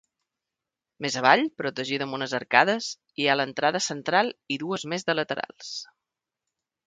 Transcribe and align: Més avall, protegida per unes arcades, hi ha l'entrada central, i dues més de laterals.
Més 1.05 1.17
avall, 1.19 1.41
protegida 1.61 2.07
per 2.11 2.17
unes 2.19 2.33
arcades, 2.37 2.87
hi 3.23 3.27
ha 3.27 3.35
l'entrada 3.39 3.83
central, 3.89 4.33
i 4.55 4.59
dues 4.65 4.87
més 4.95 5.05
de 5.11 5.17
laterals. 5.19 5.73